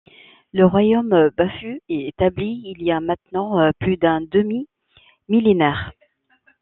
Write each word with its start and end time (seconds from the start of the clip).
Le 0.51 0.65
royaume 0.65 1.29
Bafut 1.37 1.83
est 1.87 2.07
établi 2.07 2.63
il 2.65 2.81
y 2.81 2.91
a 2.91 2.99
maintenant 2.99 3.69
plus 3.77 3.97
d'un 3.97 4.19
demi 4.21 4.67
millénaire. 5.29 5.91